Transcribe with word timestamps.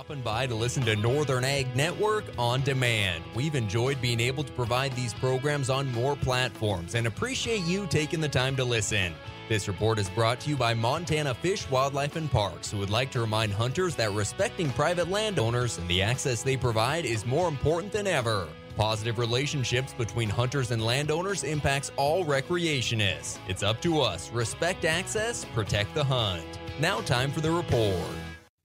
stopping 0.00 0.22
by 0.22 0.46
to 0.46 0.54
listen 0.54 0.82
to 0.82 0.96
Northern 0.96 1.44
Ag 1.44 1.76
Network 1.76 2.24
on 2.38 2.62
demand. 2.62 3.22
We've 3.34 3.54
enjoyed 3.54 4.00
being 4.00 4.18
able 4.18 4.42
to 4.42 4.52
provide 4.52 4.96
these 4.96 5.12
programs 5.12 5.68
on 5.68 5.92
more 5.92 6.16
platforms 6.16 6.94
and 6.94 7.06
appreciate 7.06 7.64
you 7.64 7.86
taking 7.86 8.18
the 8.18 8.28
time 8.28 8.56
to 8.56 8.64
listen. 8.64 9.12
This 9.50 9.68
report 9.68 9.98
is 9.98 10.08
brought 10.08 10.40
to 10.40 10.48
you 10.48 10.56
by 10.56 10.72
Montana 10.72 11.34
Fish, 11.34 11.68
Wildlife, 11.70 12.16
and 12.16 12.30
Parks, 12.30 12.70
who 12.70 12.78
would 12.78 12.88
like 12.88 13.10
to 13.10 13.20
remind 13.20 13.52
hunters 13.52 13.94
that 13.96 14.10
respecting 14.12 14.70
private 14.70 15.10
landowners 15.10 15.76
and 15.76 15.86
the 15.86 16.00
access 16.00 16.42
they 16.42 16.56
provide 16.56 17.04
is 17.04 17.26
more 17.26 17.46
important 17.46 17.92
than 17.92 18.06
ever. 18.06 18.48
Positive 18.76 19.18
relationships 19.18 19.92
between 19.92 20.30
hunters 20.30 20.70
and 20.70 20.82
landowners 20.82 21.44
impacts 21.44 21.92
all 21.96 22.24
recreationists. 22.24 23.36
It's 23.48 23.62
up 23.62 23.82
to 23.82 24.00
us. 24.00 24.32
Respect 24.32 24.86
access, 24.86 25.44
protect 25.54 25.94
the 25.94 26.04
hunt. 26.04 26.58
Now, 26.80 27.02
time 27.02 27.30
for 27.30 27.42
the 27.42 27.50
report. 27.50 28.16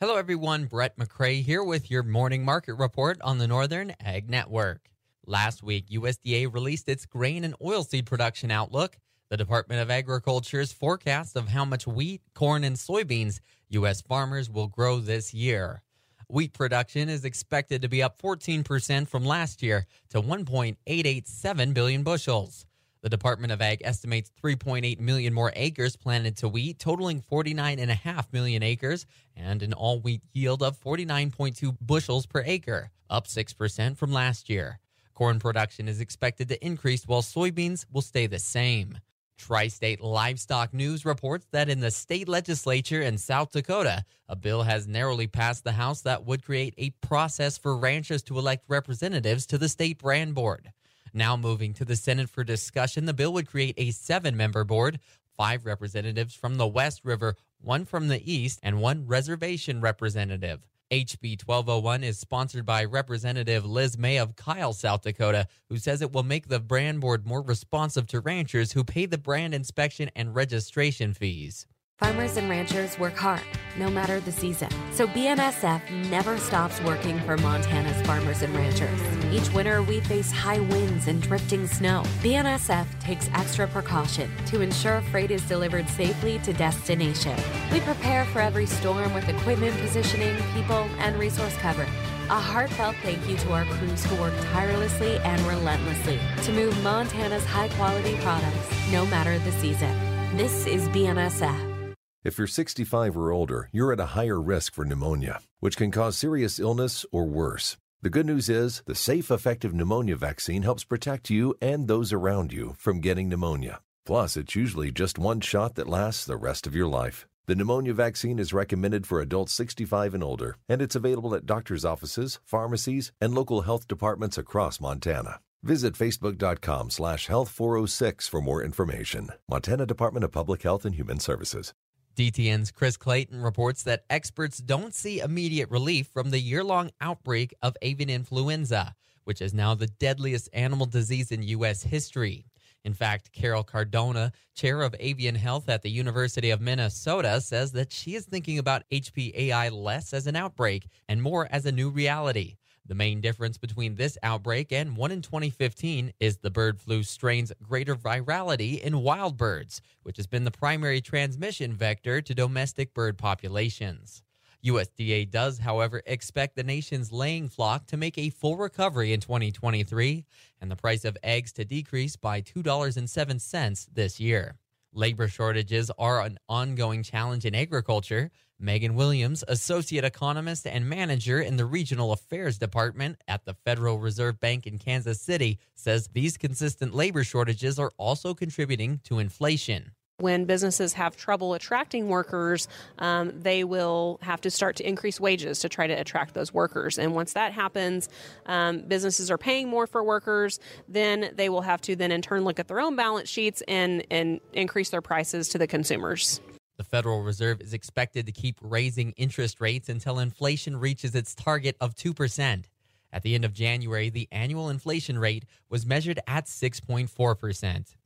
Hello, 0.00 0.14
everyone. 0.14 0.66
Brett 0.66 0.96
McCray 0.96 1.42
here 1.42 1.64
with 1.64 1.90
your 1.90 2.04
morning 2.04 2.44
market 2.44 2.74
report 2.74 3.20
on 3.20 3.38
the 3.38 3.48
Northern 3.48 3.92
Ag 3.98 4.30
Network. 4.30 4.92
Last 5.26 5.60
week, 5.60 5.88
USDA 5.88 6.54
released 6.54 6.88
its 6.88 7.04
grain 7.04 7.42
and 7.42 7.58
oilseed 7.58 8.06
production 8.06 8.52
outlook. 8.52 8.96
The 9.28 9.36
Department 9.36 9.82
of 9.82 9.90
Agriculture's 9.90 10.70
forecast 10.72 11.34
of 11.34 11.48
how 11.48 11.64
much 11.64 11.88
wheat, 11.88 12.20
corn, 12.32 12.62
and 12.62 12.76
soybeans 12.76 13.40
U.S. 13.70 14.00
farmers 14.00 14.48
will 14.48 14.68
grow 14.68 15.00
this 15.00 15.34
year. 15.34 15.82
Wheat 16.28 16.52
production 16.52 17.08
is 17.08 17.24
expected 17.24 17.82
to 17.82 17.88
be 17.88 18.00
up 18.00 18.22
14% 18.22 19.08
from 19.08 19.24
last 19.24 19.64
year 19.64 19.84
to 20.10 20.22
1.887 20.22 21.74
billion 21.74 22.04
bushels. 22.04 22.67
The 23.00 23.08
Department 23.08 23.52
of 23.52 23.62
Ag 23.62 23.82
estimates 23.84 24.32
3.8 24.42 24.98
million 24.98 25.32
more 25.32 25.52
acres 25.54 25.94
planted 25.94 26.36
to 26.38 26.48
wheat, 26.48 26.80
totaling 26.80 27.22
49.5 27.22 28.32
million 28.32 28.62
acres, 28.64 29.06
and 29.36 29.62
an 29.62 29.72
all 29.72 30.00
wheat 30.00 30.22
yield 30.32 30.62
of 30.64 30.80
49.2 30.80 31.76
bushels 31.80 32.26
per 32.26 32.42
acre, 32.44 32.90
up 33.08 33.28
6% 33.28 33.96
from 33.96 34.12
last 34.12 34.50
year. 34.50 34.80
Corn 35.14 35.38
production 35.38 35.86
is 35.88 36.00
expected 36.00 36.48
to 36.48 36.64
increase 36.64 37.06
while 37.06 37.22
soybeans 37.22 37.86
will 37.92 38.02
stay 38.02 38.26
the 38.26 38.38
same. 38.38 38.98
Tri 39.36 39.68
State 39.68 40.00
Livestock 40.00 40.74
News 40.74 41.04
reports 41.04 41.46
that 41.52 41.68
in 41.68 41.78
the 41.78 41.92
state 41.92 42.28
legislature 42.28 43.00
in 43.00 43.16
South 43.16 43.52
Dakota, 43.52 44.04
a 44.28 44.34
bill 44.34 44.64
has 44.64 44.88
narrowly 44.88 45.28
passed 45.28 45.62
the 45.62 45.72
House 45.72 46.00
that 46.02 46.26
would 46.26 46.44
create 46.44 46.74
a 46.76 46.90
process 47.06 47.56
for 47.56 47.76
ranchers 47.76 48.24
to 48.24 48.38
elect 48.38 48.64
representatives 48.66 49.46
to 49.46 49.58
the 49.58 49.68
state 49.68 49.98
brand 49.98 50.34
board. 50.34 50.72
Now 51.12 51.36
moving 51.36 51.74
to 51.74 51.84
the 51.84 51.96
Senate 51.96 52.28
for 52.28 52.44
discussion, 52.44 53.04
the 53.04 53.14
bill 53.14 53.32
would 53.32 53.46
create 53.46 53.74
a 53.76 53.90
seven 53.90 54.36
member 54.36 54.64
board, 54.64 55.00
five 55.36 55.64
representatives 55.64 56.34
from 56.34 56.56
the 56.56 56.66
West 56.66 57.00
River, 57.04 57.36
one 57.60 57.84
from 57.84 58.08
the 58.08 58.32
East, 58.32 58.60
and 58.62 58.80
one 58.80 59.06
reservation 59.06 59.80
representative. 59.80 60.66
HB 60.90 61.42
1201 61.44 62.02
is 62.02 62.18
sponsored 62.18 62.64
by 62.64 62.82
Representative 62.84 63.66
Liz 63.66 63.98
May 63.98 64.16
of 64.16 64.36
Kyle, 64.36 64.72
South 64.72 65.02
Dakota, 65.02 65.46
who 65.68 65.76
says 65.76 66.00
it 66.00 66.12
will 66.12 66.22
make 66.22 66.48
the 66.48 66.60
brand 66.60 67.00
board 67.00 67.26
more 67.26 67.42
responsive 67.42 68.06
to 68.06 68.20
ranchers 68.20 68.72
who 68.72 68.84
pay 68.84 69.04
the 69.04 69.18
brand 69.18 69.54
inspection 69.54 70.10
and 70.16 70.34
registration 70.34 71.12
fees. 71.12 71.66
Farmers 71.98 72.36
and 72.36 72.48
ranchers 72.48 72.96
work 72.96 73.16
hard, 73.16 73.42
no 73.76 73.90
matter 73.90 74.20
the 74.20 74.30
season. 74.30 74.68
So 74.92 75.08
BNSF 75.08 76.08
never 76.08 76.38
stops 76.38 76.80
working 76.82 77.18
for 77.22 77.36
Montana's 77.38 78.00
farmers 78.06 78.42
and 78.42 78.54
ranchers. 78.54 79.00
Each 79.32 79.52
winter, 79.52 79.82
we 79.82 79.98
face 79.98 80.30
high 80.30 80.60
winds 80.60 81.08
and 81.08 81.20
drifting 81.20 81.66
snow. 81.66 82.04
BNSF 82.22 82.86
takes 83.00 83.28
extra 83.34 83.66
precaution 83.66 84.30
to 84.46 84.60
ensure 84.60 85.00
freight 85.10 85.32
is 85.32 85.42
delivered 85.48 85.88
safely 85.88 86.38
to 86.44 86.52
destination. 86.52 87.36
We 87.72 87.80
prepare 87.80 88.24
for 88.26 88.38
every 88.38 88.66
storm 88.66 89.12
with 89.12 89.28
equipment 89.28 89.76
positioning, 89.80 90.36
people, 90.54 90.86
and 91.00 91.18
resource 91.18 91.56
coverage. 91.56 91.88
A 92.30 92.38
heartfelt 92.38 92.94
thank 93.02 93.28
you 93.28 93.36
to 93.38 93.52
our 93.54 93.64
crews 93.64 94.04
who 94.04 94.20
work 94.20 94.34
tirelessly 94.52 95.16
and 95.24 95.40
relentlessly 95.48 96.20
to 96.44 96.52
move 96.52 96.80
Montana's 96.84 97.44
high 97.44 97.70
quality 97.70 98.16
products, 98.18 98.92
no 98.92 99.04
matter 99.06 99.36
the 99.40 99.52
season. 99.52 99.92
This 100.36 100.64
is 100.64 100.88
BNSF. 100.90 101.77
If 102.24 102.36
you're 102.36 102.48
65 102.48 103.16
or 103.16 103.30
older, 103.30 103.68
you're 103.70 103.92
at 103.92 104.00
a 104.00 104.14
higher 104.16 104.40
risk 104.40 104.74
for 104.74 104.84
pneumonia, 104.84 105.40
which 105.60 105.76
can 105.76 105.92
cause 105.92 106.16
serious 106.16 106.58
illness 106.58 107.06
or 107.12 107.26
worse. 107.26 107.76
The 108.02 108.10
good 108.10 108.26
news 108.26 108.48
is 108.48 108.82
the 108.86 108.96
safe, 108.96 109.30
effective 109.30 109.72
pneumonia 109.72 110.16
vaccine 110.16 110.62
helps 110.62 110.82
protect 110.82 111.30
you 111.30 111.54
and 111.62 111.86
those 111.86 112.12
around 112.12 112.52
you 112.52 112.74
from 112.76 113.00
getting 113.00 113.28
pneumonia. 113.28 113.80
Plus, 114.04 114.36
it's 114.36 114.56
usually 114.56 114.90
just 114.90 115.18
one 115.18 115.40
shot 115.40 115.76
that 115.76 115.88
lasts 115.88 116.24
the 116.24 116.36
rest 116.36 116.66
of 116.66 116.74
your 116.74 116.88
life. 116.88 117.26
The 117.46 117.54
pneumonia 117.54 117.94
vaccine 117.94 118.40
is 118.40 118.52
recommended 118.52 119.06
for 119.06 119.20
adults 119.20 119.52
65 119.52 120.12
and 120.14 120.24
older, 120.24 120.56
and 120.68 120.82
it's 120.82 120.96
available 120.96 121.36
at 121.36 121.46
doctors' 121.46 121.84
offices, 121.84 122.40
pharmacies, 122.44 123.12
and 123.20 123.32
local 123.32 123.62
health 123.62 123.86
departments 123.86 124.36
across 124.36 124.80
Montana. 124.80 125.38
Visit 125.62 125.94
facebook.com 125.94 126.90
slash 126.90 127.28
health406 127.28 128.28
for 128.28 128.40
more 128.40 128.62
information. 128.62 129.30
Montana 129.48 129.86
Department 129.86 130.24
of 130.24 130.32
Public 130.32 130.62
Health 130.62 130.84
and 130.84 130.94
Human 130.94 131.20
Services. 131.20 131.74
DTN's 132.18 132.72
Chris 132.72 132.96
Clayton 132.96 133.40
reports 133.42 133.84
that 133.84 134.02
experts 134.10 134.58
don't 134.58 134.92
see 134.92 135.20
immediate 135.20 135.70
relief 135.70 136.08
from 136.08 136.30
the 136.30 136.40
year 136.40 136.64
long 136.64 136.90
outbreak 137.00 137.54
of 137.62 137.76
avian 137.80 138.10
influenza, 138.10 138.96
which 139.22 139.40
is 139.40 139.54
now 139.54 139.72
the 139.72 139.86
deadliest 139.86 140.48
animal 140.52 140.84
disease 140.84 141.30
in 141.30 141.44
U.S. 141.44 141.84
history. 141.84 142.44
In 142.82 142.92
fact, 142.92 143.30
Carol 143.30 143.62
Cardona, 143.62 144.32
chair 144.56 144.82
of 144.82 144.96
avian 144.98 145.36
health 145.36 145.68
at 145.68 145.82
the 145.82 145.90
University 145.90 146.50
of 146.50 146.60
Minnesota, 146.60 147.40
says 147.40 147.70
that 147.70 147.92
she 147.92 148.16
is 148.16 148.24
thinking 148.24 148.58
about 148.58 148.82
HPAI 148.90 149.70
less 149.70 150.12
as 150.12 150.26
an 150.26 150.34
outbreak 150.34 150.88
and 151.08 151.22
more 151.22 151.46
as 151.52 151.66
a 151.66 151.72
new 151.72 151.88
reality. 151.88 152.56
The 152.88 152.94
main 152.94 153.20
difference 153.20 153.58
between 153.58 153.96
this 153.96 154.16
outbreak 154.22 154.72
and 154.72 154.96
one 154.96 155.12
in 155.12 155.20
2015 155.20 156.14
is 156.20 156.38
the 156.38 156.50
bird 156.50 156.80
flu 156.80 157.02
strain's 157.02 157.52
greater 157.62 157.94
virality 157.94 158.80
in 158.80 159.02
wild 159.02 159.36
birds, 159.36 159.82
which 160.04 160.16
has 160.16 160.26
been 160.26 160.44
the 160.44 160.50
primary 160.50 161.02
transmission 161.02 161.74
vector 161.74 162.22
to 162.22 162.34
domestic 162.34 162.94
bird 162.94 163.18
populations. 163.18 164.22
USDA 164.64 165.30
does, 165.30 165.58
however, 165.58 166.02
expect 166.06 166.56
the 166.56 166.64
nation's 166.64 167.12
laying 167.12 167.50
flock 167.50 167.86
to 167.88 167.98
make 167.98 168.16
a 168.16 168.30
full 168.30 168.56
recovery 168.56 169.12
in 169.12 169.20
2023 169.20 170.24
and 170.62 170.70
the 170.70 170.74
price 170.76 171.04
of 171.04 171.18
eggs 171.22 171.52
to 171.52 171.66
decrease 171.66 172.16
by 172.16 172.40
$2.07 172.40 173.88
this 173.92 174.18
year. 174.18 174.56
Labor 174.94 175.28
shortages 175.28 175.90
are 175.98 176.22
an 176.22 176.38
ongoing 176.48 177.02
challenge 177.02 177.44
in 177.44 177.54
agriculture. 177.54 178.30
Megan 178.60 178.94
Williams, 178.94 179.44
associate 179.46 180.04
economist 180.04 180.66
and 180.66 180.88
manager 180.88 181.40
in 181.40 181.56
the 181.56 181.64
regional 181.64 182.12
affairs 182.12 182.58
department 182.58 183.20
at 183.28 183.44
the 183.44 183.54
Federal 183.54 183.98
Reserve 183.98 184.40
Bank 184.40 184.66
in 184.66 184.78
Kansas 184.78 185.20
City, 185.20 185.58
says 185.74 186.08
these 186.12 186.36
consistent 186.36 186.94
labor 186.94 187.22
shortages 187.22 187.78
are 187.78 187.92
also 187.98 188.34
contributing 188.34 189.00
to 189.04 189.18
inflation. 189.18 189.92
When 190.20 190.46
businesses 190.46 190.94
have 190.94 191.16
trouble 191.16 191.54
attracting 191.54 192.08
workers, 192.08 192.66
um, 192.98 193.40
they 193.40 193.62
will 193.62 194.18
have 194.22 194.40
to 194.40 194.50
start 194.50 194.74
to 194.76 194.88
increase 194.88 195.20
wages 195.20 195.60
to 195.60 195.68
try 195.68 195.86
to 195.86 195.92
attract 195.92 196.34
those 196.34 196.52
workers. 196.52 196.98
And 196.98 197.14
once 197.14 197.34
that 197.34 197.52
happens, 197.52 198.08
um, 198.46 198.80
businesses 198.80 199.30
are 199.30 199.38
paying 199.38 199.68
more 199.68 199.86
for 199.86 200.02
workers. 200.02 200.58
Then 200.88 201.30
they 201.36 201.48
will 201.48 201.60
have 201.60 201.80
to 201.82 201.94
then 201.94 202.10
in 202.10 202.20
turn 202.20 202.42
look 202.42 202.58
at 202.58 202.66
their 202.66 202.80
own 202.80 202.96
balance 202.96 203.28
sheets 203.28 203.62
and 203.68 204.04
and 204.10 204.40
increase 204.52 204.90
their 204.90 205.02
prices 205.02 205.50
to 205.50 205.58
the 205.58 205.68
consumers. 205.68 206.40
The 206.78 206.84
Federal 206.84 207.22
Reserve 207.24 207.60
is 207.60 207.74
expected 207.74 208.24
to 208.26 208.32
keep 208.32 208.56
raising 208.62 209.10
interest 209.16 209.60
rates 209.60 209.88
until 209.88 210.20
inflation 210.20 210.76
reaches 210.76 211.12
its 211.16 211.34
target 211.34 211.76
of 211.80 211.96
2%. 211.96 212.64
At 213.12 213.22
the 213.22 213.34
end 213.34 213.44
of 213.44 213.52
January, 213.52 214.10
the 214.10 214.28
annual 214.30 214.70
inflation 214.70 215.18
rate 215.18 215.44
was 215.68 215.84
measured 215.84 216.20
at 216.28 216.46
6.4%. 216.46 217.96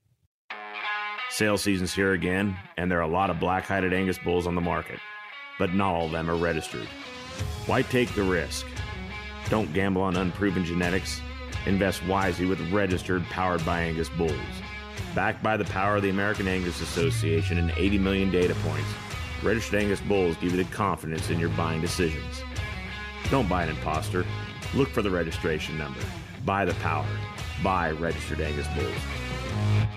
Sale 1.28 1.59
season's 1.59 1.93
here 1.93 2.12
again, 2.12 2.56
and 2.78 2.91
there 2.91 2.99
are 2.99 3.03
a 3.03 3.09
lot 3.09 3.28
of 3.28 3.38
black 3.38 3.65
hided 3.65 3.93
Angus 3.93 4.19
bulls 4.19 4.47
on 4.47 4.55
the 4.55 4.60
market, 4.62 5.00
but 5.59 5.75
not 5.75 5.94
all 5.94 6.06
of 6.06 6.12
them 6.12 6.31
are 6.31 6.37
registered. 6.37 6.89
Why 7.66 7.83
take 7.83 8.15
the 8.15 8.22
risk? 8.22 8.66
Don't 9.51 9.72
gamble 9.75 10.01
on 10.01 10.16
unproven 10.16 10.65
genetics. 10.65 11.21
Invest 11.66 12.03
wisely 12.07 12.47
with 12.47 12.60
registered, 12.72 13.22
powered 13.25 13.65
by 13.66 13.83
Angus 13.83 14.09
bulls. 14.09 14.33
Backed 15.15 15.43
by 15.43 15.57
the 15.57 15.65
power 15.66 15.97
of 15.97 16.03
the 16.03 16.10
American 16.10 16.49
Angus 16.49 16.81
Association 16.81 17.59
and 17.59 17.71
80 17.77 17.99
million 17.99 18.31
data 18.31 18.54
points, 18.63 18.89
registered 19.43 19.81
Angus 19.81 20.01
bulls 20.01 20.37
give 20.37 20.53
you 20.53 20.63
the 20.63 20.71
confidence 20.71 21.31
in 21.31 21.39
your 21.39 21.51
buying 21.51 21.81
decisions. 21.81 22.43
Don't 23.31 23.49
buy 23.49 23.65
an 23.65 23.71
imposter. 23.71 24.25
Look 24.75 24.89
for 24.89 25.03
the 25.03 25.10
registration 25.10 25.77
number. 25.77 26.01
Buy 26.45 26.65
the 26.65 26.75
power. 26.75 27.07
Buy 27.63 27.93
registered 27.93 28.41
Angus 28.41 28.66
bulls. 28.69 29.89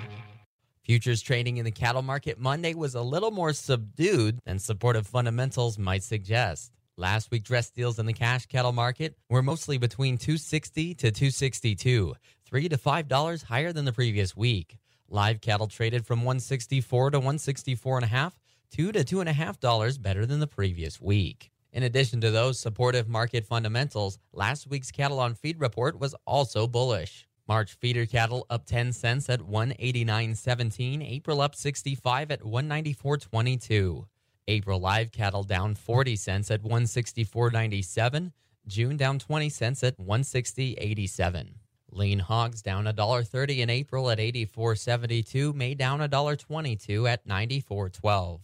Futures 0.83 1.21
trading 1.21 1.57
in 1.57 1.65
the 1.65 1.71
cattle 1.71 2.03
market 2.03 2.37
Monday 2.37 2.75
was 2.75 2.93
a 2.93 3.01
little 3.01 3.31
more 3.31 3.53
subdued 3.53 4.39
than 4.45 4.59
supportive 4.59 5.07
fundamentals 5.07 5.79
might 5.79 6.03
suggest. 6.03 6.71
Last 6.97 7.31
week, 7.31 7.43
dress 7.43 7.71
deals 7.71 7.97
in 7.97 8.05
the 8.05 8.13
cash 8.13 8.45
cattle 8.45 8.71
market 8.71 9.17
were 9.29 9.41
mostly 9.41 9.77
between 9.77 10.17
260 10.17 10.93
to 10.93 11.11
262, 11.11 12.13
three 12.45 12.69
to 12.69 12.77
five 12.77 13.07
dollars 13.07 13.41
higher 13.41 13.73
than 13.73 13.85
the 13.85 13.91
previous 13.91 14.37
week. 14.37 14.77
Live 15.09 15.39
cattle 15.39 15.67
traded 15.67 16.05
from 16.05 16.19
164 16.19 17.11
to 17.11 17.19
164 17.19 17.97
and 17.97 18.05
a 18.05 18.07
half, 18.07 18.39
two 18.71 18.91
to 18.91 19.03
two 19.03 19.19
and 19.19 19.29
a 19.29 19.33
half 19.33 19.59
dollars 19.59 19.97
better 19.99 20.25
than 20.25 20.39
the 20.39 20.47
previous 20.47 20.99
week. 20.99 21.51
In 21.71 21.83
addition 21.83 22.21
to 22.21 22.31
those 22.31 22.59
supportive 22.59 23.07
market 23.07 23.45
fundamentals, 23.45 24.17
last 24.33 24.67
week's 24.67 24.91
cattle 24.91 25.19
on 25.19 25.35
feed 25.35 25.59
report 25.59 25.99
was 25.99 26.15
also 26.25 26.67
bullish. 26.67 27.27
March 27.47 27.73
feeder 27.73 28.07
cattle 28.07 28.47
up 28.49 28.65
10 28.65 28.93
cents 28.93 29.29
at 29.29 29.41
189.17, 29.41 31.07
April 31.07 31.41
up 31.41 31.53
65 31.53 32.31
at 32.31 32.41
194.22. 32.41 34.05
April 34.47 34.79
live 34.79 35.11
cattle 35.11 35.43
down 35.43 35.75
40 35.75 36.15
cents 36.15 36.49
at 36.49 36.63
164.97, 36.63 38.31
June 38.67 38.97
down 38.97 39.19
20 39.19 39.49
cents 39.49 39.83
at 39.83 39.97
160.87. 39.99 41.64
Lean 41.95 42.19
hogs 42.19 42.61
down 42.61 42.85
$1.30 42.85 43.59
in 43.59 43.69
April 43.69 44.09
at 44.09 44.19
84.72, 44.19 45.55
May 45.55 45.73
down 45.73 45.99
$1.22 45.99 47.09
at 47.09 47.25
94.12. 47.27 48.39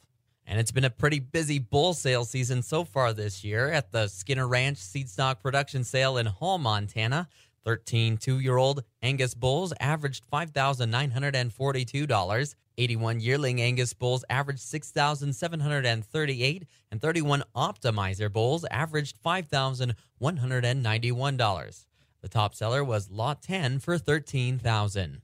And 0.48 0.60
it's 0.60 0.72
been 0.72 0.86
a 0.86 0.90
pretty 0.90 1.20
busy 1.20 1.60
bull 1.60 1.94
sale 1.94 2.26
season 2.26 2.64
so 2.64 2.84
far 2.84 3.14
this 3.14 3.44
year 3.44 3.72
at 3.72 3.92
the 3.92 4.08
Skinner 4.08 4.48
Ranch 4.48 4.78
Seed 4.78 5.10
Stock 5.10 5.42
Production 5.42 5.84
Sale 5.84 6.18
in 6.18 6.26
Hall, 6.26 6.58
Montana. 6.58 7.28
13 7.64 8.18
two 8.18 8.40
year 8.40 8.58
old 8.58 8.84
Angus 9.04 9.36
bulls 9.36 9.72
averaged 9.80 10.24
$5,942. 10.32 12.56
81 12.78 13.20
yearling 13.20 13.62
Angus 13.62 13.94
bulls 13.94 14.24
averaged 14.30 14.62
6,738. 14.62 16.64
And 16.92 17.02
31 17.02 17.44
optimizer 17.56 18.34
bulls 18.34 18.66
averaged 18.72 19.22
$5,191. 19.24 21.86
The 22.22 22.30
top 22.30 22.54
seller 22.54 22.84
was 22.84 23.10
Lot 23.10 23.42
10 23.42 23.80
for 23.80 23.98
13,000. 23.98 25.22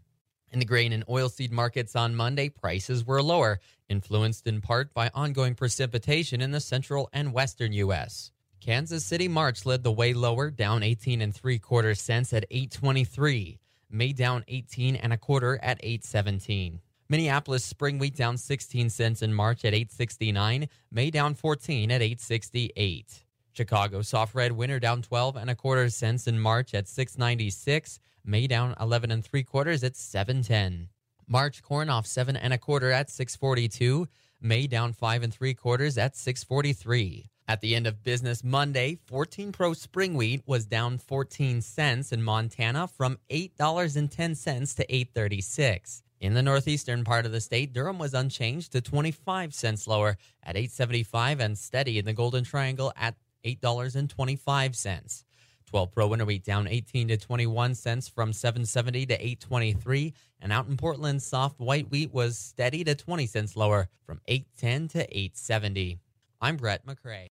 In 0.51 0.59
the 0.59 0.65
grain 0.65 0.93
and 0.93 1.05
oilseed 1.05 1.51
markets 1.51 1.95
on 1.95 2.15
Monday, 2.15 2.49
prices 2.49 3.05
were 3.05 3.21
lower, 3.21 3.59
influenced 3.87 4.47
in 4.47 4.61
part 4.61 4.93
by 4.93 5.11
ongoing 5.13 5.53
precipitation 5.53 6.41
in 6.41 6.51
the 6.51 6.59
central 6.59 7.09
and 7.13 7.33
western 7.33 7.73
U.S. 7.73 8.31
Kansas 8.61 9.05
City 9.05 9.27
March 9.27 9.65
led 9.65 9.83
the 9.83 9.91
way 9.91 10.13
lower, 10.13 10.49
down 10.49 10.81
18 10.81 11.21
and 11.21 11.35
three 11.35 11.59
quarter 11.59 11.93
cents 11.93 12.33
at 12.33 12.45
823. 12.49 13.59
May 13.89 14.11
down 14.13 14.43
18 14.47 14.95
and 14.95 15.13
a 15.13 15.17
quarter 15.17 15.59
at 15.61 15.79
817. 15.83 16.81
Minneapolis 17.09 17.63
spring 17.63 17.99
wheat 17.99 18.15
down 18.15 18.37
16 18.37 18.89
cents 18.89 19.21
in 19.21 19.33
March 19.33 19.63
at 19.63 19.73
869. 19.73 20.67
May 20.91 21.11
down 21.11 21.35
14 21.35 21.91
at 21.91 22.01
868. 22.01 23.23
Chicago 23.57 24.03
soft 24.03 24.35
red 24.35 24.51
winter 24.51 24.79
down 24.79 25.01
12 25.01 25.35
and 25.35 25.49
a 25.49 25.55
quarter 25.55 25.89
cents 25.89 26.27
in 26.27 26.39
March 26.39 26.75
at 26.75 26.87
696. 26.87 27.99
May 28.23 28.45
down 28.45 28.75
11 28.79 29.09
and 29.09 29.25
three 29.25 29.41
quarters 29.41 29.83
at 29.83 29.95
710. 29.95 30.89
March 31.27 31.63
corn 31.63 31.89
off 31.89 32.05
seven 32.05 32.37
and 32.37 32.53
a 32.53 32.59
quarter 32.59 32.91
at 32.91 33.09
642. 33.09 34.07
May 34.39 34.67
down 34.67 34.93
five 34.93 35.23
and 35.23 35.33
three 35.33 35.55
quarters 35.55 35.97
at 35.97 36.15
643. 36.15 37.31
At 37.47 37.61
the 37.61 37.75
end 37.75 37.87
of 37.87 38.03
business 38.03 38.43
Monday, 38.43 38.99
14 39.05 39.51
Pro 39.51 39.73
spring 39.73 40.13
wheat 40.13 40.43
was 40.45 40.67
down 40.67 40.99
14 40.99 41.61
cents 41.61 42.11
in 42.11 42.21
Montana 42.21 42.87
from 42.87 43.17
$8.10 43.31 44.75
to 44.75 44.95
836. 44.95 46.03
In 46.19 46.33
the 46.35 46.43
northeastern 46.43 47.03
part 47.03 47.25
of 47.25 47.31
the 47.31 47.41
state, 47.41 47.73
durum 47.73 47.97
was 47.97 48.13
unchanged 48.13 48.71
to 48.73 48.81
25 48.81 49.53
cents 49.53 49.87
lower 49.87 50.17
at 50.43 50.55
875 50.55 51.39
and 51.39 51.57
steady 51.57 51.97
in 51.97 52.05
the 52.05 52.13
Golden 52.13 52.43
Triangle 52.43 52.93
at 52.95 53.15
$8.25. 53.47 55.23
12 55.67 55.91
Pro 55.91 56.07
winter 56.07 56.25
wheat 56.25 56.43
down 56.43 56.67
18 56.67 57.09
to 57.09 57.17
21 57.17 57.75
cents 57.75 58.07
from 58.07 58.31
770 58.31 59.05
to 59.07 59.13
823 59.15 60.13
and 60.41 60.53
out 60.53 60.67
in 60.67 60.77
Portland 60.77 61.21
soft 61.21 61.59
white 61.59 61.91
wheat 61.91 62.13
was 62.13 62.37
steady 62.37 62.83
to 62.85 62.95
20 62.95 63.25
cents 63.27 63.55
lower 63.55 63.89
from 64.05 64.21
810 64.27 64.87
to 64.89 64.99
870. 64.99 65.99
I'm 66.39 66.55
Brett 66.55 66.85
McCrae. 66.85 67.25